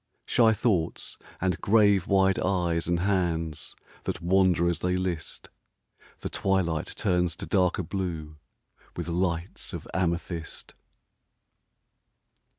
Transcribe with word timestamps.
"'\ 0.17 0.25
Shy 0.25 0.51
thoughts 0.51 1.19
and 1.39 1.61
grave 1.61 2.07
wide 2.07 2.39
eyes 2.39 2.87
and 2.87 2.97
j 2.97 3.03
hands' 3.03 3.75
That 4.05 4.19
wander 4.19 4.67
as 4.67 4.79
they 4.79 4.97
list 4.97 5.49
—^ 6.17 6.19
The 6.21 6.27
twilight 6.29 6.87
turns 6.95 7.35
to 7.35 7.45
darker 7.45 7.83
blue 7.83 8.37
With 8.95 9.07
lights 9.07 9.73
of 9.73 9.87
amethyst. 9.93 10.73